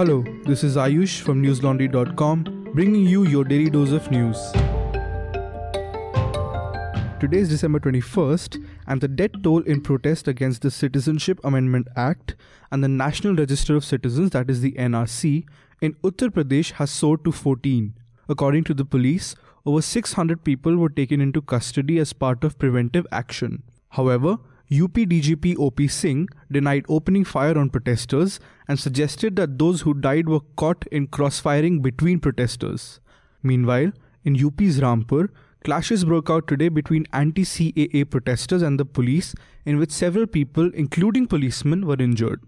Hello, 0.00 0.24
this 0.44 0.64
is 0.64 0.76
Ayush 0.76 1.20
from 1.20 1.42
newslaundry.com 1.42 2.70
bringing 2.72 3.04
you 3.04 3.26
your 3.26 3.44
daily 3.44 3.68
dose 3.68 3.92
of 3.92 4.10
news. 4.10 4.50
Today 7.20 7.40
is 7.40 7.50
December 7.50 7.80
21st, 7.80 8.66
and 8.86 9.02
the 9.02 9.08
death 9.08 9.32
toll 9.42 9.60
in 9.64 9.82
protest 9.82 10.26
against 10.26 10.62
the 10.62 10.70
Citizenship 10.70 11.38
Amendment 11.44 11.86
Act 11.96 12.34
and 12.70 12.82
the 12.82 12.88
National 12.88 13.36
Register 13.36 13.76
of 13.76 13.84
Citizens, 13.84 14.30
that 14.30 14.48
is 14.48 14.62
the 14.62 14.72
NRC, 14.72 15.44
in 15.82 15.92
Uttar 16.02 16.30
Pradesh 16.30 16.72
has 16.72 16.90
soared 16.90 17.22
to 17.26 17.30
14. 17.30 17.92
According 18.26 18.64
to 18.64 18.72
the 18.72 18.86
police, 18.86 19.34
over 19.66 19.82
600 19.82 20.42
people 20.42 20.78
were 20.78 20.88
taken 20.88 21.20
into 21.20 21.42
custody 21.42 21.98
as 21.98 22.14
part 22.14 22.42
of 22.42 22.58
preventive 22.58 23.06
action. 23.12 23.64
However, 23.90 24.38
UP 24.72 24.92
DGP 24.92 25.58
OP 25.58 25.80
Singh 25.90 26.28
denied 26.48 26.84
opening 26.88 27.24
fire 27.24 27.58
on 27.58 27.70
protesters 27.70 28.38
and 28.68 28.78
suggested 28.78 29.34
that 29.34 29.58
those 29.58 29.80
who 29.80 29.94
died 29.94 30.28
were 30.28 30.46
caught 30.54 30.86
in 30.92 31.08
crossfiring 31.08 31.82
between 31.82 32.20
protesters. 32.20 33.00
Meanwhile, 33.42 33.90
in 34.22 34.34
UP's 34.34 34.78
Rampur, 34.78 35.30
clashes 35.64 36.04
broke 36.04 36.30
out 36.30 36.46
today 36.46 36.68
between 36.68 37.06
anti 37.12 37.42
CAA 37.42 38.08
protesters 38.08 38.62
and 38.62 38.78
the 38.78 38.84
police, 38.84 39.34
in 39.64 39.76
which 39.76 39.90
several 39.90 40.28
people, 40.28 40.70
including 40.72 41.26
policemen, 41.26 41.84
were 41.84 41.96
injured. 41.98 42.40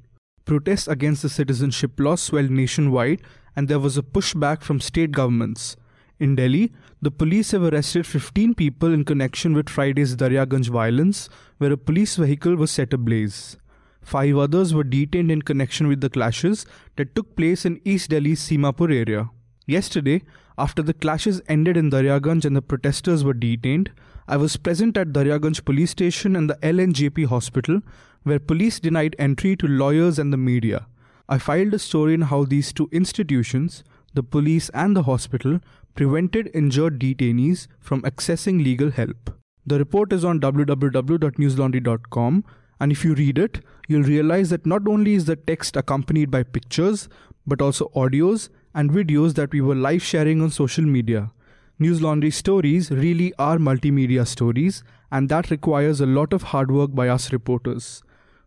Protests 0.45 0.87
against 0.87 1.23
the 1.23 1.29
citizenship 1.29 1.99
law 1.99 2.15
swelled 2.15 2.51
nationwide, 2.51 3.21
and 3.57 3.67
there 3.67 3.81
was 3.81 3.99
a 3.99 4.03
pushback 4.03 4.63
from 4.63 4.79
state 4.79 5.11
governments. 5.11 5.77
In 6.23 6.37
Delhi, 6.37 6.71
the 7.01 7.11
police 7.11 7.51
have 7.51 7.65
arrested 7.65 8.07
15 8.07 8.55
people 8.55 8.93
in 8.95 9.05
connection 9.05 9.55
with 9.55 9.69
Friday's 9.69 10.15
Daryaganj 10.15 10.69
violence, 10.69 11.29
where 11.59 11.73
a 11.73 11.77
police 11.77 12.15
vehicle 12.15 12.55
was 12.55 12.71
set 12.71 12.93
ablaze. 12.93 13.57
Five 14.03 14.37
others 14.37 14.73
were 14.73 14.85
detained 14.85 15.33
in 15.33 15.43
connection 15.43 15.89
with 15.89 16.01
the 16.01 16.09
clashes 16.09 16.65
that 16.95 17.17
took 17.17 17.35
place 17.35 17.65
in 17.65 17.81
East 17.85 18.11
Delhi's 18.11 18.41
Seemapuri 18.41 19.01
area. 19.01 19.31
Yesterday, 19.67 20.23
after 20.57 20.81
the 20.81 20.95
clashes 20.95 21.43
ended 21.49 21.77
in 21.77 21.91
Daryaganj 21.91 22.45
and 22.45 22.55
the 22.55 22.63
protesters 22.63 23.25
were 23.25 23.35
detained, 23.35 23.91
I 24.29 24.37
was 24.37 24.57
present 24.57 24.97
at 24.97 25.09
Daryaganj 25.09 25.65
police 25.65 25.91
station 25.91 26.37
and 26.37 26.49
the 26.49 26.59
LNJP 26.63 27.27
hospital, 27.27 27.81
where 28.23 28.39
police 28.39 28.79
denied 28.79 29.17
entry 29.19 29.57
to 29.57 29.67
lawyers 29.67 30.21
and 30.21 30.33
the 30.33 30.37
media. 30.37 30.87
I 31.29 31.39
filed 31.39 31.75
a 31.75 31.81
story 31.81 32.15
on 32.15 32.23
how 32.23 32.45
these 32.45 32.73
two 32.73 32.89
institutions, 32.93 33.83
the 34.15 34.23
police 34.23 34.69
and 34.71 34.97
the 34.97 35.05
hospital, 35.05 35.61
prevented 35.95 36.51
injured 36.55 36.99
detainees 36.99 37.67
from 37.81 38.01
accessing 38.03 38.65
legal 38.65 38.91
help. 38.91 39.31
The 39.65 39.79
report 39.79 40.13
is 40.13 40.25
on 40.25 40.41
www.newslaundry.com, 40.41 42.45
and 42.81 42.93
if 42.93 43.05
you 43.05 43.15
read 43.15 43.39
it, 43.39 43.61
you'll 43.89 44.03
realize 44.03 44.51
that 44.51 44.67
not 44.67 44.89
only 44.89 45.15
is 45.15 45.27
the 45.27 45.37
text 45.37 45.77
accompanied 45.77 46.31
by 46.31 46.43
pictures, 46.43 47.09
but 47.47 47.63
also 47.63 47.91
audios 47.95 48.49
and 48.75 48.91
videos 48.91 49.35
that 49.35 49.53
we 49.53 49.61
were 49.61 49.75
live 49.75 50.03
sharing 50.03 50.41
on 50.43 50.51
social 50.51 50.85
media. 50.85 51.31
News 51.79 52.03
Laundry 52.03 52.31
stories 52.31 52.91
really 52.91 53.33
are 53.39 53.59
multimedia 53.59 54.27
stories, 54.27 54.83
and 55.11 55.29
that 55.29 55.51
requires 55.51 56.01
a 56.01 56.07
lot 56.07 56.33
of 56.33 56.43
hard 56.43 56.71
work 56.71 56.95
by 56.95 57.09
us 57.09 57.33
reporters. 57.33 58.03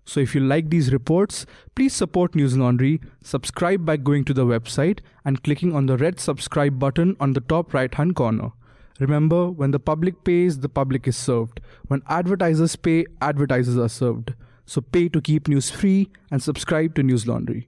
So 0.05 0.19
if 0.19 0.35
you 0.35 0.41
like 0.41 0.69
these 0.69 0.93
reports, 0.93 1.45
please 1.75 1.93
support 1.93 2.35
News 2.35 2.55
Laundry, 2.55 3.01
subscribe 3.23 3.85
by 3.85 3.97
going 3.97 4.23
to 4.25 4.33
the 4.33 4.45
website 4.45 4.99
and 5.25 5.43
clicking 5.43 5.75
on 5.75 5.87
the 5.87 5.97
red 5.97 6.19
subscribe 6.19 6.77
button 6.77 7.17
on 7.19 7.33
the 7.33 7.41
top 7.41 7.73
right 7.73 7.93
hand 7.93 8.15
corner. 8.15 8.51
Remember, 8.99 9.49
when 9.49 9.71
the 9.71 9.79
public 9.79 10.23
pays, 10.23 10.59
the 10.59 10.69
public 10.69 11.07
is 11.07 11.17
served. 11.17 11.59
When 11.87 12.01
advertisers 12.07 12.75
pay, 12.75 13.05
advertisers 13.19 13.77
are 13.77 13.89
served. 13.89 14.35
So 14.65 14.79
pay 14.81 15.09
to 15.09 15.21
keep 15.21 15.47
news 15.47 15.69
free 15.69 16.09
and 16.31 16.41
subscribe 16.41 16.95
to 16.95 17.03
News 17.03 17.27
Laundry. 17.27 17.67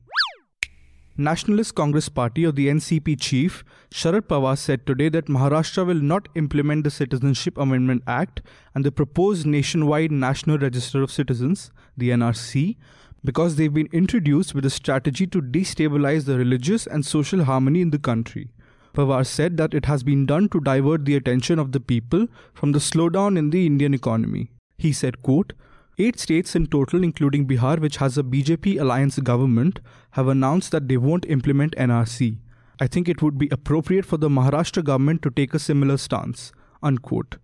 Nationalist 1.19 1.73
Congress 1.73 2.09
Party 2.09 2.45
or 2.45 2.51
the 2.51 2.67
NCP 2.67 3.19
chief 3.19 3.65
Sharad 3.89 4.27
Pawar 4.27 4.55
said 4.55 4.85
today 4.85 5.09
that 5.09 5.25
Maharashtra 5.25 5.83
will 5.83 5.99
not 5.99 6.29
implement 6.35 6.83
the 6.83 6.91
Citizenship 6.91 7.57
Amendment 7.57 8.03
Act 8.05 8.43
and 8.75 8.85
the 8.85 8.91
proposed 8.91 9.47
nationwide 9.47 10.11
National 10.11 10.59
Register 10.59 11.01
of 11.01 11.11
Citizens, 11.11 11.71
the 11.97 12.11
NRC, 12.11 12.77
because 13.23 13.55
they've 13.55 13.73
been 13.73 13.89
introduced 13.91 14.53
with 14.53 14.63
a 14.63 14.69
strategy 14.69 15.25
to 15.25 15.41
destabilize 15.41 16.25
the 16.25 16.37
religious 16.37 16.85
and 16.85 17.03
social 17.03 17.45
harmony 17.45 17.81
in 17.81 17.89
the 17.89 17.97
country. 17.97 18.51
Pawar 18.93 19.25
said 19.25 19.57
that 19.57 19.73
it 19.73 19.85
has 19.85 20.03
been 20.03 20.27
done 20.27 20.47
to 20.49 20.59
divert 20.59 21.05
the 21.05 21.15
attention 21.15 21.57
of 21.57 21.71
the 21.71 21.79
people 21.79 22.27
from 22.53 22.73
the 22.73 22.79
slowdown 22.79 23.39
in 23.39 23.49
the 23.49 23.65
Indian 23.65 23.95
economy. 23.95 24.51
He 24.77 24.93
said, 24.93 25.23
quote, 25.23 25.53
Eight 25.99 26.19
states 26.19 26.55
in 26.55 26.67
total, 26.67 27.03
including 27.03 27.47
Bihar, 27.47 27.79
which 27.79 27.97
has 27.97 28.19
a 28.19 28.23
BJP 28.23 28.79
alliance 28.79 29.17
government, 29.17 29.79
have 30.17 30.27
announced 30.27 30.71
that 30.71 30.87
they 30.87 30.97
won't 30.97 31.27
implement 31.29 31.75
NRC. 31.75 32.37
I 32.79 32.87
think 32.87 33.07
it 33.07 33.21
would 33.21 33.37
be 33.37 33.49
appropriate 33.51 34.03
for 34.03 34.17
the 34.17 34.29
Maharashtra 34.29 34.83
government 34.83 35.21
to 35.21 35.29
take 35.29 35.53
a 35.53 35.59
similar 35.59 35.97
stance. 35.97 36.51
Unquote. 36.81 37.37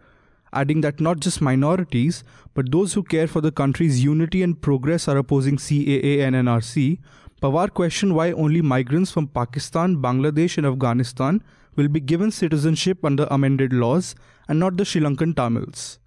Adding 0.52 0.82
that 0.82 1.00
not 1.00 1.20
just 1.20 1.40
minorities, 1.40 2.24
but 2.56 2.72
those 2.72 2.94
who 2.94 3.04
care 3.04 3.28
for 3.28 3.42
the 3.42 3.52
country's 3.52 4.04
unity 4.04 4.42
and 4.42 4.60
progress 4.60 5.08
are 5.08 5.18
opposing 5.18 5.58
CAA 5.58 6.22
and 6.22 6.36
NRC, 6.36 6.98
Pawar 7.44 7.72
questioned 7.72 8.16
why 8.16 8.32
only 8.32 8.64
migrants 8.64 9.12
from 9.12 9.28
Pakistan, 9.28 9.98
Bangladesh, 9.98 10.58
and 10.58 10.66
Afghanistan 10.66 11.44
will 11.76 11.88
be 11.88 12.00
given 12.00 12.32
citizenship 12.32 13.06
under 13.06 13.28
amended 13.30 13.72
laws 13.72 14.16
and 14.48 14.60
not 14.60 14.78
the 14.78 14.86
Sri 14.86 15.00
Lankan 15.00 15.36
Tamils. 15.36 16.00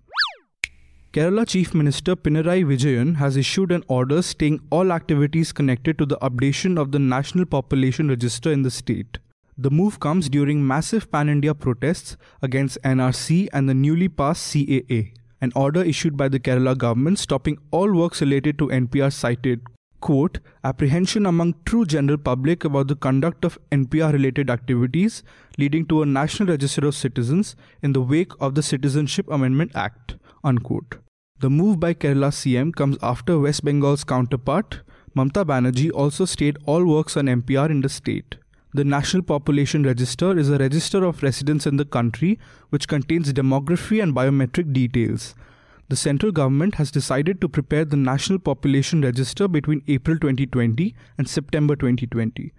Kerala 1.16 1.46
Chief 1.48 1.72
Minister 1.72 2.14
Pinarayi 2.14 2.62
Vijayan 2.62 3.16
has 3.16 3.38
issued 3.38 3.72
an 3.72 3.82
order 3.88 4.20
staying 4.20 4.60
all 4.68 4.92
activities 4.92 5.50
connected 5.50 5.96
to 5.96 6.04
the 6.04 6.18
updation 6.18 6.78
of 6.78 6.92
the 6.92 6.98
National 6.98 7.46
Population 7.46 8.10
Register 8.10 8.52
in 8.52 8.60
the 8.60 8.70
state. 8.70 9.16
The 9.56 9.70
move 9.70 9.98
comes 9.98 10.28
during 10.28 10.66
massive 10.66 11.10
pan 11.10 11.30
India 11.30 11.54
protests 11.54 12.18
against 12.42 12.82
NRC 12.82 13.48
and 13.54 13.66
the 13.66 13.72
newly 13.72 14.08
passed 14.08 14.54
CAA. 14.54 15.14
An 15.40 15.52
order 15.56 15.82
issued 15.82 16.18
by 16.18 16.28
the 16.28 16.38
Kerala 16.38 16.76
government 16.76 17.18
stopping 17.18 17.56
all 17.70 17.94
works 17.94 18.20
related 18.20 18.58
to 18.58 18.68
NPR 18.68 19.10
cited, 19.10 19.62
quote, 20.02 20.40
apprehension 20.64 21.24
among 21.24 21.54
true 21.64 21.86
general 21.86 22.18
public 22.18 22.62
about 22.62 22.88
the 22.88 22.94
conduct 22.94 23.42
of 23.46 23.58
NPR 23.72 24.12
related 24.12 24.50
activities 24.50 25.22
leading 25.56 25.86
to 25.86 26.02
a 26.02 26.06
national 26.20 26.50
register 26.50 26.86
of 26.86 26.94
citizens 26.94 27.56
in 27.82 27.94
the 27.94 28.02
wake 28.02 28.32
of 28.38 28.54
the 28.54 28.62
Citizenship 28.62 29.26
Amendment 29.30 29.72
Act, 29.74 30.16
unquote. 30.46 30.98
The 31.40 31.50
move 31.50 31.78
by 31.78 31.92
Kerala 31.92 32.30
CM 32.32 32.74
comes 32.74 32.96
after 33.02 33.38
West 33.38 33.64
Bengal's 33.64 34.04
counterpart, 34.04 34.80
Mamta 35.14 35.44
Banerjee, 35.44 35.90
also 35.92 36.24
stayed 36.24 36.56
all 36.64 36.86
works 36.86 37.16
on 37.16 37.26
NPR 37.26 37.68
in 37.70 37.82
the 37.82 37.90
state. 37.90 38.36
The 38.72 38.84
National 38.84 39.22
Population 39.22 39.82
Register 39.82 40.38
is 40.38 40.50
a 40.50 40.58
register 40.58 41.04
of 41.04 41.22
residents 41.22 41.66
in 41.66 41.76
the 41.76 41.84
country 41.84 42.38
which 42.70 42.88
contains 42.88 43.32
demography 43.32 44.02
and 44.02 44.14
biometric 44.14 44.72
details. 44.72 45.34
The 45.88 45.96
central 45.96 46.32
government 46.32 46.74
has 46.76 46.90
decided 46.90 47.40
to 47.40 47.48
prepare 47.48 47.84
the 47.84 47.96
National 47.96 48.38
Population 48.38 49.02
Register 49.02 49.48
between 49.48 49.82
April 49.88 50.18
2020 50.18 50.94
and 51.16 51.28
September 51.28 51.76
2020. 51.76 52.52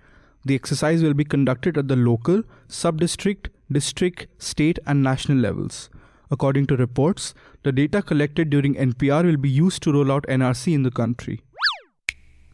The 0.45 0.55
exercise 0.55 1.03
will 1.03 1.13
be 1.13 1.25
conducted 1.25 1.77
at 1.77 1.87
the 1.87 1.95
local, 1.95 2.43
sub 2.67 3.01
district, 3.01 3.49
district, 3.71 4.27
state, 4.37 4.79
and 4.85 5.03
national 5.03 5.39
levels. 5.39 5.89
According 6.29 6.67
to 6.67 6.75
reports, 6.75 7.33
the 7.63 7.71
data 7.71 8.01
collected 8.01 8.49
during 8.49 8.75
NPR 8.75 9.23
will 9.25 9.37
be 9.37 9.49
used 9.49 9.81
to 9.83 9.93
roll 9.93 10.11
out 10.11 10.25
NRC 10.27 10.73
in 10.73 10.83
the 10.83 10.91
country. 10.91 11.41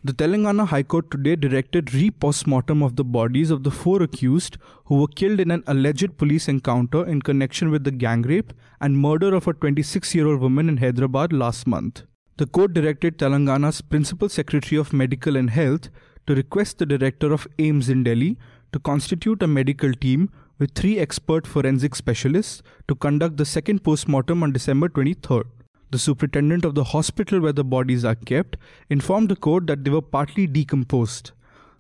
The 0.06 0.12
Telangana 0.12 0.68
High 0.68 0.84
Court 0.84 1.10
today 1.10 1.38
directed 1.38 1.94
re 1.94 2.12
postmortem 2.12 2.84
of 2.84 2.98
the 2.98 3.06
bodies 3.06 3.50
of 3.50 3.64
the 3.64 3.72
four 3.72 4.04
accused 4.04 4.58
who 4.86 4.96
were 4.98 5.08
killed 5.08 5.40
in 5.40 5.50
an 5.50 5.64
alleged 5.66 6.18
police 6.18 6.50
encounter 6.50 7.06
in 7.08 7.22
connection 7.22 7.72
with 7.72 7.86
the 7.86 7.92
gang 7.92 8.22
rape 8.24 8.52
and 8.82 8.98
murder 8.98 9.34
of 9.34 9.48
a 9.48 9.54
26 9.54 10.14
year 10.14 10.28
old 10.28 10.42
woman 10.42 10.68
in 10.68 10.76
Hyderabad 10.76 11.32
last 11.32 11.66
month. 11.68 12.04
The 12.36 12.48
court 12.48 12.74
directed 12.74 13.18
Telangana's 13.18 13.80
Principal 13.80 14.28
Secretary 14.28 14.78
of 14.78 14.92
Medical 14.92 15.38
and 15.38 15.52
Health 15.52 15.90
to 16.28 16.36
request 16.36 16.80
the 16.80 16.86
director 16.86 17.32
of 17.32 17.48
AIIMS 17.58 17.90
in 17.90 18.04
Delhi 18.04 18.38
to 18.74 18.80
constitute 18.80 19.42
a 19.42 19.48
medical 19.48 19.94
team 19.94 20.30
with 20.64 20.74
three 20.80 20.98
expert 20.98 21.46
forensic 21.46 21.94
specialists 21.94 22.64
to 22.88 22.96
conduct 22.96 23.36
the 23.36 23.46
second 23.54 23.84
postmortem 23.84 24.44
on 24.44 24.54
December 24.54 24.88
23rd. 24.88 25.44
The 25.92 26.00
superintendent 26.00 26.64
of 26.64 26.74
the 26.74 26.86
hospital 26.86 27.42
where 27.42 27.52
the 27.52 27.66
bodies 27.66 28.06
are 28.06 28.16
kept 28.16 28.56
informed 28.90 29.28
the 29.28 29.36
court 29.36 29.68
that 29.68 29.84
they 29.84 29.92
were 29.92 30.02
partly 30.02 30.48
decomposed. 30.48 31.32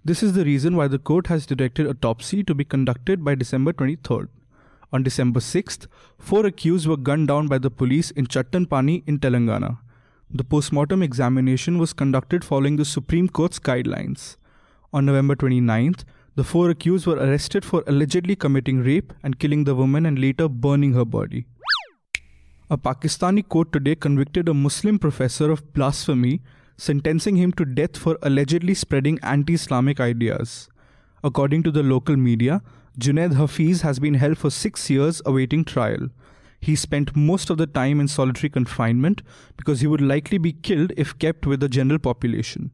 This 0.03 0.21
is 0.21 0.33
the 0.33 0.43
reason 0.43 0.75
why 0.75 0.89
the 0.89 0.99
court 0.99 1.27
has 1.27 1.45
directed 1.45 1.87
autopsy 1.87 2.43
to 2.43 2.53
be 2.53 2.65
conducted 2.65 3.23
by 3.23 3.35
December 3.35 3.71
23rd. 3.71 4.27
On 4.91 5.01
December 5.01 5.39
6th, 5.39 5.87
four 6.19 6.45
accused 6.45 6.85
were 6.85 6.97
gunned 6.97 7.29
down 7.29 7.47
by 7.47 7.59
the 7.59 7.71
police 7.71 8.11
in 8.11 8.27
Chatanpally 8.27 9.03
in 9.07 9.17
Telangana. 9.17 9.77
The 10.29 10.43
postmortem 10.43 11.01
examination 11.01 11.77
was 11.77 11.93
conducted 11.93 12.43
following 12.43 12.75
the 12.75 12.91
Supreme 12.93 13.29
Court's 13.29 13.59
guidelines. 13.59 14.35
On 14.91 15.05
November 15.05 15.37
29th, 15.37 16.03
the 16.35 16.43
four 16.43 16.69
accused 16.69 17.05
were 17.05 17.17
arrested 17.17 17.63
for 17.63 17.83
allegedly 17.85 18.35
committing 18.35 18.83
rape 18.83 19.13
and 19.21 19.39
killing 19.39 19.63
the 19.63 19.75
woman 19.75 20.05
and 20.05 20.17
later 20.17 20.47
burning 20.47 20.93
her 20.93 21.05
body. 21.05 21.45
A 22.69 22.77
Pakistani 22.77 23.47
court 23.47 23.71
today 23.71 23.93
convicted 23.93 24.49
a 24.49 24.53
Muslim 24.53 24.97
professor 24.97 25.51
of 25.51 25.73
blasphemy, 25.73 26.41
sentencing 26.75 27.35
him 27.35 27.51
to 27.51 27.65
death 27.65 27.97
for 27.97 28.17
allegedly 28.23 28.73
spreading 28.73 29.19
anti 29.21 29.53
Islamic 29.53 29.99
ideas. 29.99 30.69
According 31.23 31.63
to 31.63 31.71
the 31.71 31.83
local 31.83 32.17
media, 32.17 32.63
Junaid 32.99 33.35
Hafiz 33.35 33.81
has 33.81 33.99
been 33.99 34.15
held 34.15 34.37
for 34.37 34.49
six 34.49 34.89
years 34.89 35.21
awaiting 35.25 35.65
trial. 35.65 36.09
He 36.59 36.75
spent 36.75 37.15
most 37.15 37.49
of 37.49 37.57
the 37.57 37.67
time 37.67 37.99
in 37.99 38.07
solitary 38.07 38.49
confinement 38.49 39.21
because 39.57 39.81
he 39.81 39.87
would 39.87 40.01
likely 40.01 40.37
be 40.37 40.53
killed 40.53 40.93
if 40.97 41.17
kept 41.19 41.45
with 41.45 41.59
the 41.59 41.69
general 41.69 41.99
population. 41.99 42.71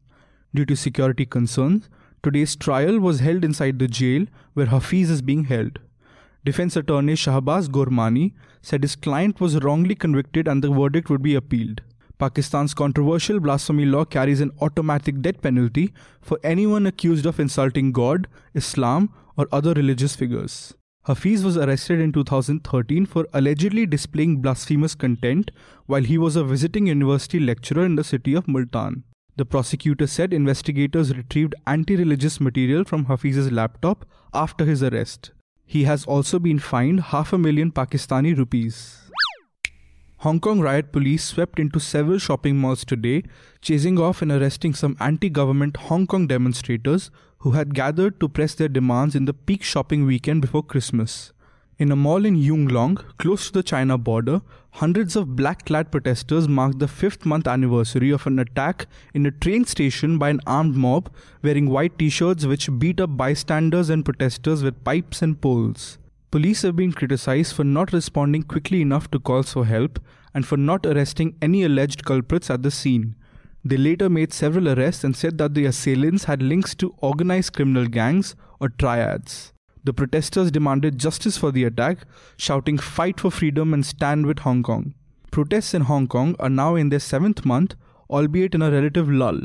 Due 0.54 0.66
to 0.66 0.76
security 0.76 1.26
concerns, 1.26 1.90
today's 2.24 2.56
trial 2.56 3.00
was 3.00 3.20
held 3.20 3.44
inside 3.44 3.80
the 3.80 3.88
jail 3.88 4.26
where 4.54 4.68
Hafiz 4.68 5.10
is 5.10 5.22
being 5.22 5.46
held. 5.46 5.80
Defense 6.46 6.76
attorney 6.76 7.14
Shahbaz 7.14 7.68
Gurmani 7.68 8.34
said 8.62 8.84
his 8.84 8.96
client 8.96 9.40
was 9.40 9.62
wrongly 9.62 9.96
convicted 9.96 10.48
and 10.48 10.64
the 10.64 10.70
verdict 10.70 11.10
would 11.10 11.22
be 11.22 11.36
appealed. 11.36 11.82
Pakistan's 12.18 12.74
controversial 12.74 13.40
blasphemy 13.40 13.86
law 13.86 14.04
carries 14.04 14.42
an 14.42 14.52
automatic 14.62 15.22
death 15.22 15.42
penalty 15.42 15.94
for 16.22 16.38
anyone 16.44 16.86
accused 16.86 17.26
of 17.26 17.40
insulting 17.40 17.94
God, 17.94 18.28
Islam, 18.54 19.14
or 19.38 19.48
other 19.52 19.74
religious 19.74 20.16
figures. 20.16 20.74
Hafiz 21.06 21.46
was 21.46 21.58
arrested 21.58 22.02
in 22.02 22.12
2013 22.12 23.06
for 23.06 23.26
allegedly 23.34 23.86
displaying 23.86 24.42
blasphemous 24.42 24.96
content 24.96 25.50
while 25.86 26.04
he 26.04 26.18
was 26.18 26.36
a 26.36 26.44
visiting 26.44 26.88
university 26.88 27.40
lecturer 27.40 27.86
in 27.86 27.96
the 27.96 28.04
city 28.04 28.34
of 28.34 28.48
Multan. 28.48 29.04
The 29.38 29.46
prosecutor 29.46 30.08
said 30.08 30.34
investigators 30.34 31.16
retrieved 31.16 31.56
anti 31.66 31.96
religious 31.96 32.40
material 32.42 32.84
from 32.84 33.06
Hafiz's 33.06 33.52
laptop 33.52 34.06
after 34.34 34.66
his 34.66 34.84
arrest. 34.84 35.32
He 35.66 35.84
has 35.84 36.06
also 36.06 36.40
been 36.40 36.60
fined 36.60 37.02
half 37.02 37.32
a 37.32 37.38
million 37.38 37.72
Pakistani 37.72 38.36
rupees. 38.36 39.10
Hong 40.24 40.42
Kong 40.42 40.60
riot 40.60 40.92
police 40.92 41.24
swept 41.24 41.60
into 41.60 41.80
several 41.80 42.18
shopping 42.18 42.58
malls 42.58 42.84
today, 42.84 43.24
chasing 43.62 43.98
off 43.98 44.22
and 44.22 44.32
arresting 44.32 44.74
some 44.74 44.98
anti 45.00 45.30
government 45.30 45.78
Hong 45.78 46.08
Kong 46.08 46.28
demonstrators 46.28 47.10
who 47.38 47.52
had 47.52 47.74
gathered 47.74 48.20
to 48.20 48.28
press 48.28 48.54
their 48.54 48.68
demands 48.68 49.16
in 49.16 49.24
the 49.24 49.34
peak 49.34 49.64
shopping 49.64 50.06
weekend 50.06 50.42
before 50.42 50.64
Christmas. 50.64 51.32
In 51.80 51.94
a 51.94 51.96
mall 51.96 52.26
in 52.26 52.36
Yuen 52.36 52.68
Long, 52.68 52.98
close 53.20 53.48
to 53.48 53.54
the 53.54 53.64
China 53.64 53.98
border, 53.98 54.42
hundreds 54.72 55.16
of 55.16 55.38
black 55.38 55.64
clad 55.64 55.90
protesters 55.94 56.46
marked 56.46 56.80
the 56.80 56.90
fifth 56.90 57.26
month 57.26 57.48
anniversary 57.48 58.10
of 58.10 58.28
an 58.28 58.38
attack 58.38 58.86
in 59.14 59.26
a 59.26 59.32
train 59.32 59.64
station 59.64 60.18
by 60.18 60.30
an 60.30 60.42
armed 60.46 60.76
mob 60.76 61.10
wearing 61.42 61.70
white 61.70 61.98
t 61.98 62.10
shirts 62.10 62.46
which 62.46 62.70
beat 62.80 63.00
up 63.00 63.16
bystanders 63.16 63.90
and 63.90 64.04
protesters 64.04 64.62
with 64.62 64.84
pipes 64.84 65.22
and 65.22 65.40
poles. 65.40 65.98
Police 66.32 66.64
have 66.64 66.76
been 66.76 66.92
criticized 66.92 67.56
for 67.56 67.64
not 67.64 67.94
responding 67.94 68.44
quickly 68.44 68.82
enough 68.82 69.10
to 69.12 69.18
calls 69.18 69.54
for 69.54 69.66
help 69.66 70.00
and 70.34 70.46
for 70.46 70.58
not 70.58 70.86
arresting 70.86 71.38
any 71.42 71.64
alleged 71.64 72.04
culprits 72.04 72.50
at 72.50 72.62
the 72.62 72.72
scene. 72.72 73.16
They 73.64 73.78
later 73.78 74.10
made 74.10 74.34
several 74.34 74.68
arrests 74.68 75.06
and 75.06 75.16
said 75.16 75.38
that 75.38 75.54
the 75.54 75.64
assailants 75.64 76.26
had 76.26 76.42
links 76.42 76.76
to 76.76 76.94
organized 76.98 77.54
criminal 77.54 77.86
gangs 77.86 78.36
or 78.60 78.68
triads. 78.68 79.54
The 79.84 79.94
protesters 79.94 80.52
demanded 80.52 80.98
justice 80.98 81.38
for 81.38 81.52
the 81.52 81.64
attack, 81.64 82.00
shouting, 82.38 82.78
Fight 82.78 83.20
for 83.20 83.32
freedom 83.32 83.74
and 83.74 83.86
stand 83.86 84.26
with 84.26 84.40
Hong 84.40 84.62
Kong. 84.62 84.94
Protests 85.32 85.74
in 85.74 85.84
Hong 85.84 86.08
Kong 86.08 86.36
are 86.40 86.50
now 86.50 86.76
in 86.76 86.90
their 86.90 87.00
seventh 87.00 87.46
month, 87.46 87.76
albeit 88.10 88.56
in 88.56 88.62
a 88.62 88.72
relative 88.72 89.10
lull. 89.10 89.40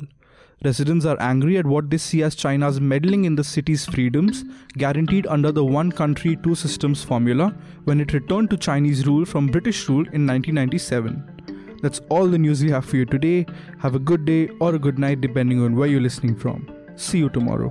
Residents 0.64 1.04
are 1.04 1.20
angry 1.20 1.58
at 1.58 1.66
what 1.66 1.90
they 1.90 1.98
see 1.98 2.22
as 2.22 2.34
China's 2.34 2.80
meddling 2.80 3.24
in 3.26 3.36
the 3.36 3.44
city's 3.44 3.84
freedoms, 3.84 4.44
guaranteed 4.78 5.26
under 5.26 5.52
the 5.52 5.64
one 5.64 5.92
country, 5.92 6.36
two 6.36 6.54
systems 6.54 7.04
formula 7.04 7.54
when 7.84 8.00
it 8.00 8.14
returned 8.14 8.50
to 8.50 8.56
Chinese 8.56 9.06
rule 9.06 9.26
from 9.26 9.48
British 9.48 9.88
rule 9.88 10.06
in 10.12 10.26
1997. 10.26 11.78
That's 11.82 12.00
all 12.08 12.26
the 12.26 12.38
news 12.38 12.64
we 12.64 12.70
have 12.70 12.86
for 12.86 12.96
you 12.96 13.04
today. 13.04 13.44
Have 13.78 13.94
a 13.94 13.98
good 13.98 14.24
day 14.24 14.48
or 14.58 14.74
a 14.74 14.78
good 14.78 14.98
night, 14.98 15.20
depending 15.20 15.62
on 15.62 15.76
where 15.76 15.86
you're 15.86 16.00
listening 16.00 16.34
from. 16.34 16.66
See 16.96 17.18
you 17.18 17.28
tomorrow. 17.28 17.70